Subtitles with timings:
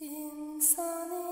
[0.00, 1.25] İnsan insan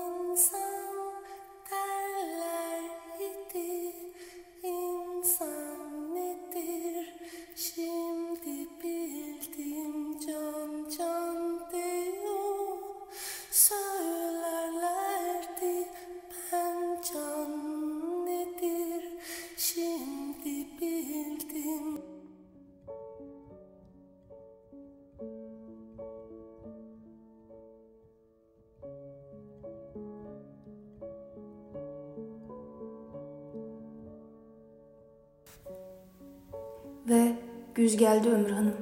[37.75, 38.73] güz geldi Ömür Hanım.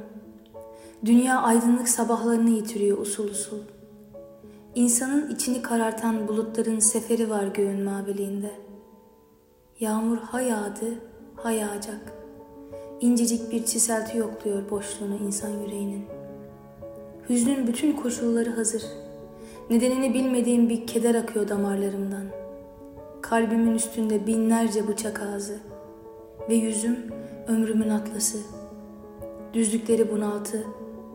[1.05, 3.59] Dünya aydınlık sabahlarını yitiriyor usul usul.
[4.75, 8.51] İnsanın içini karartan bulutların seferi var göğün maviliğinde.
[9.79, 10.85] Yağmur ha yağdı,
[11.35, 12.13] ha yağacak.
[13.01, 16.05] İncecik bir çiselti yokluyor boşluğunu insan yüreğinin.
[17.29, 18.83] Hüznün bütün koşulları hazır.
[19.69, 22.25] Nedenini bilmediğim bir keder akıyor damarlarımdan.
[23.21, 25.59] Kalbimin üstünde binlerce bıçak ağzı.
[26.49, 26.97] Ve yüzüm
[27.47, 28.62] ömrümün atlası.
[29.53, 30.63] Düzlükleri bunaltı,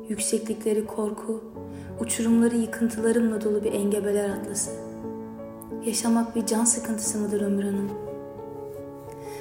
[0.08, 1.44] yükseklikleri korku,
[2.00, 4.70] uçurumları yıkıntılarımla dolu bir engebeler atlası.
[5.86, 7.90] Yaşamak bir can sıkıntısı mıdır Ömür Hanım?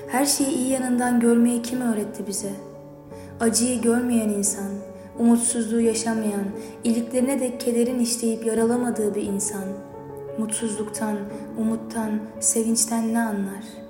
[0.08, 2.52] Her şeyi iyi yanından görmeyi kim öğretti bize?
[3.40, 4.72] Acıyı görmeyen insan,
[5.20, 6.46] umutsuzluğu yaşamayan,
[6.84, 9.66] iliklerine de kederin işleyip yaralamadığı bir insan,
[10.38, 11.18] mutsuzluktan,
[11.58, 13.87] umuttan, sevinçten ne anlar?''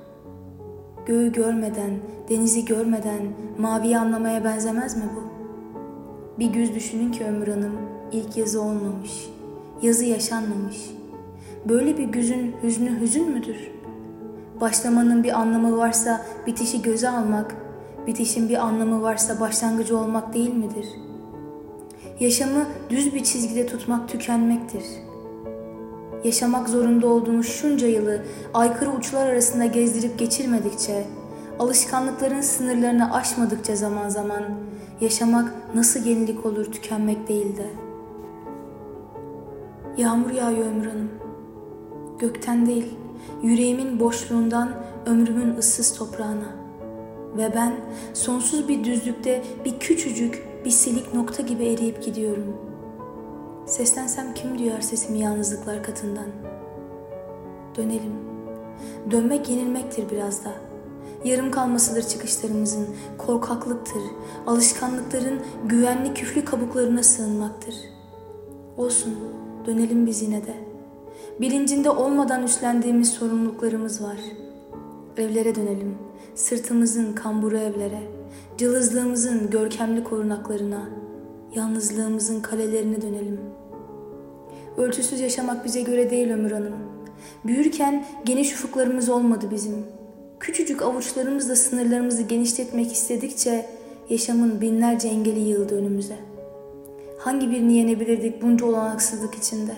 [1.08, 1.92] Göğü görmeden,
[2.30, 3.22] denizi görmeden
[3.60, 5.30] maviyi anlamaya benzemez mi bu?
[6.40, 7.72] Bir güz düşünün ki Ömür Hanım
[8.12, 9.30] ilk yazı olmamış,
[9.82, 10.78] yazı yaşanmamış.
[11.70, 13.72] Böyle bir güzün hüznü hüzün müdür?
[14.62, 17.56] Başlamanın bir anlamı varsa bitişi göze almak,
[18.08, 20.88] bitişin bir anlamı varsa başlangıcı olmak değil midir?
[22.20, 25.07] Yaşamı düz bir çizgide tutmak tükenmektir.''
[26.24, 28.22] Yaşamak zorunda olduğumuz şunca yılı
[28.54, 31.06] aykırı uçlar arasında gezdirip geçirmedikçe,
[31.60, 34.44] alışkanlıkların sınırlarını aşmadıkça zaman zaman
[35.02, 37.66] yaşamak nasıl yenilik olur tükenmek değil de.
[39.98, 41.10] Yağmur yağıyor Ömür Hanım.
[42.20, 42.94] Gökten değil,
[43.44, 44.70] yüreğimin boşluğundan
[45.06, 46.58] ömrümün ıssız toprağına.
[47.38, 47.74] Ve ben
[48.14, 52.77] sonsuz bir düzlükte bir küçücük, bir silik nokta gibi eriyip gidiyorum.''
[53.68, 56.26] Seslensem kim duyar sesimi yalnızlıklar katından?
[57.78, 58.14] Dönelim.
[59.12, 60.52] Dönmek yenilmektir biraz da.
[61.26, 64.02] Yarım kalmasıdır çıkışlarımızın, korkaklıktır,
[64.48, 67.76] alışkanlıkların güvenli küflü kabuklarına sığınmaktır.
[68.78, 69.16] Olsun,
[69.66, 70.54] dönelim biz yine de.
[71.42, 74.18] Bilincinde olmadan üstlendiğimiz sorumluluklarımız var.
[75.18, 75.98] Evlere dönelim,
[76.36, 78.02] sırtımızın kamburu evlere,
[78.58, 80.90] cılızlığımızın görkemli korunaklarına,
[81.56, 83.68] yalnızlığımızın kalelerine dönelim.''
[84.78, 86.74] Ölçüsüz yaşamak bize göre değil Ömür Hanım.
[87.46, 89.86] Büyürken geniş ufuklarımız olmadı bizim.
[90.40, 93.66] Küçücük avuçlarımızla sınırlarımızı genişletmek istedikçe
[94.10, 96.16] yaşamın binlerce engeli yığıldı önümüze.
[97.20, 99.76] Hangi birini yenebilirdik bunca olanaksızlık içinde?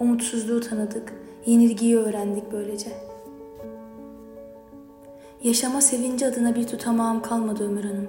[0.00, 1.12] Umutsuzluğu tanıdık,
[1.46, 2.90] yenilgiyi öğrendik böylece.
[5.42, 8.08] Yaşama sevinci adına bir tutamağım kalmadı Ömür Hanım.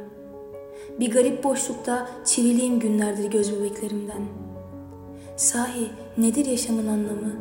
[1.00, 4.45] Bir garip boşlukta çiviliyim günlerdir göz bebeklerimden.''
[5.38, 7.31] Sahi nedir yaşamın anlamı?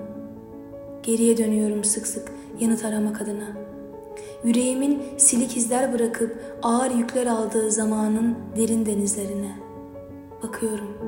[1.03, 3.49] Geriye dönüyorum sık sık yanıt aramak adına.
[4.45, 9.59] Yüreğimin silik izler bırakıp ağır yükler aldığı zamanın derin denizlerine.
[10.43, 10.99] Bakıyorum.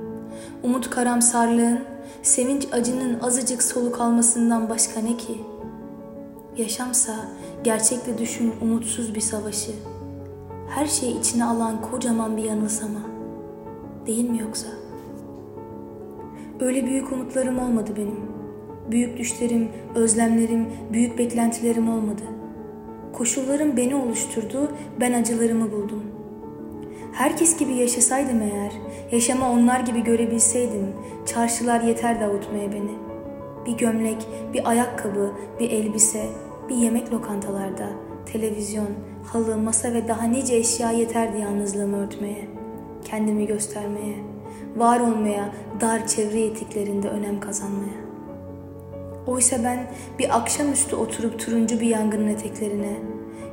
[0.63, 1.81] Umut karamsarlığın,
[2.23, 5.41] sevinç acının azıcık soluk almasından başka ne ki?
[6.57, 7.15] Yaşamsa
[7.65, 9.73] gerçekle düşün umutsuz bir savaşı.
[10.69, 13.00] Her şeyi içine alan kocaman bir yanılsama.
[14.06, 14.87] Değil mi yoksa?''
[16.60, 18.21] Öyle büyük umutlarım olmadı benim.
[18.91, 22.22] Büyük düşlerim, özlemlerim, büyük beklentilerim olmadı.
[23.12, 26.03] Koşullarım beni oluşturdu, ben acılarımı buldum.
[27.12, 28.72] Herkes gibi yaşasaydım eğer,
[29.12, 30.93] yaşama onlar gibi görebilseydim,
[31.27, 32.93] çarşılar yeter avutmaya beni.
[33.66, 36.27] Bir gömlek, bir ayakkabı, bir elbise,
[36.69, 37.89] bir yemek lokantalarda,
[38.33, 38.89] televizyon,
[39.33, 42.49] halı, masa ve daha nice eşya yeterdi yalnızlığımı örtmeye,
[43.05, 44.37] kendimi göstermeye.''
[44.77, 48.07] var olmaya, dar çevre etiklerinde önem kazanmaya.
[49.27, 49.87] Oysa ben
[50.19, 52.97] bir akşamüstü oturup turuncu bir yangının eteklerine,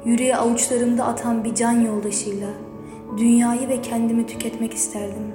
[0.06, 2.50] yüreği avuçlarımda atan bir can yoldaşıyla
[3.18, 5.34] dünyayı ve kendimi tüketmek isterdim.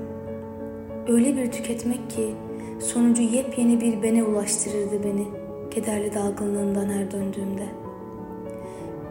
[1.09, 2.35] Öyle bir tüketmek ki
[2.81, 5.27] sonucu yepyeni bir bene ulaştırırdı beni
[5.71, 7.88] kederli dalgınlığından her döndüğümde.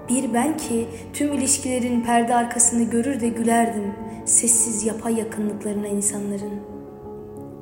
[0.09, 3.93] Bir ben ki tüm ilişkilerin perde arkasını görür de gülerdim
[4.25, 6.53] sessiz yapay yakınlıklarına insanların.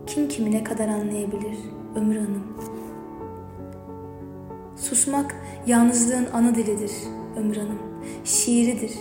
[0.08, 1.58] Kim kimi ne kadar anlayabilir
[1.96, 2.58] Ömür Hanım?
[4.76, 5.36] Susmak
[5.68, 6.92] yalnızlığın ana dilidir
[7.38, 7.80] Ömür Hanım.
[8.24, 8.92] Şiiridir.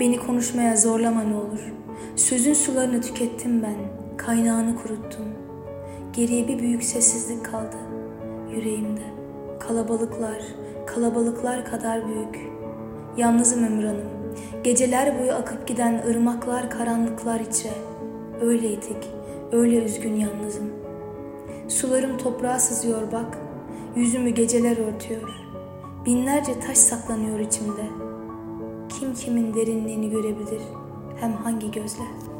[0.00, 1.72] Beni konuşmaya zorlama ne olur.
[2.16, 3.76] Sözün sularını tükettim ben.
[4.16, 5.26] Kaynağını kuruttum.
[6.12, 7.76] Geriye bir büyük sessizlik kaldı
[8.50, 9.02] yüreğimde.
[9.60, 10.42] Kalabalıklar,
[10.86, 12.61] kalabalıklar kadar büyük.
[13.16, 14.08] Yalnızım Ömür Hanım.
[14.64, 17.72] Geceler boyu akıp giden ırmaklar, karanlıklar içre.
[18.40, 19.10] Öyleydik,
[19.52, 20.72] öyle üzgün yalnızım.
[21.68, 23.38] Sularım toprağa sızıyor bak,
[23.96, 25.30] yüzümü geceler örtüyor.
[26.06, 27.84] Binlerce taş saklanıyor içimde.
[28.88, 30.62] Kim kimin derinliğini görebilir,
[31.20, 32.31] hem hangi gözle?''